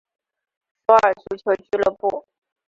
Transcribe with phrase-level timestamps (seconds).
[0.87, 2.25] 首尔足球俱乐部。